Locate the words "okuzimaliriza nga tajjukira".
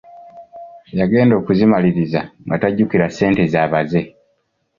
1.41-3.05